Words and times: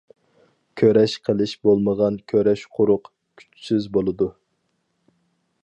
كۈرەش 0.81 1.13
قىلىش 1.27 1.53
بولمىغان 1.67 2.17
كۈرەش 2.33 2.63
قۇرۇق، 2.77 3.13
كۈچسىز 3.43 3.87
بولىدۇ. 3.99 4.31